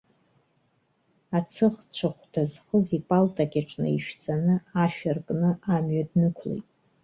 [1.37, 6.65] Ацыӷцәа хәда зхыз ипалта кьаҿ наишәҵаны, ашә аркны, амҩа днықәлеит.